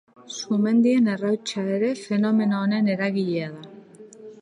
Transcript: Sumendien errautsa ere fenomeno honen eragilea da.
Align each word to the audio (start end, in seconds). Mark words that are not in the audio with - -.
Sumendien 0.35 1.11
errautsa 1.17 1.67
ere 1.75 1.93
fenomeno 2.01 2.65
honen 2.65 2.93
eragilea 2.97 3.55
da. 3.57 4.07